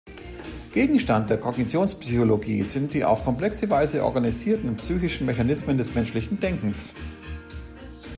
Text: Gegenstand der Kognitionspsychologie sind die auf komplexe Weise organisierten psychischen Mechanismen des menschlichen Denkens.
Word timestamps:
Gegenstand 0.73 1.29
der 1.29 1.37
Kognitionspsychologie 1.39 2.63
sind 2.63 2.95
die 2.95 3.05
auf 3.05 3.23
komplexe 3.23 3.69
Weise 3.69 4.03
organisierten 4.03 4.75
psychischen 4.77 5.27
Mechanismen 5.27 5.77
des 5.77 5.93
menschlichen 5.93 6.39
Denkens. 6.39 6.95